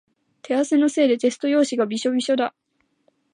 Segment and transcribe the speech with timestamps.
[0.41, 2.55] 手汗のせいでテスト用紙がびしょびしょだ。